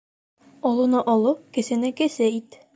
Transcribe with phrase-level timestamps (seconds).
[0.67, 2.49] Олоно оло, кесене кесе ит.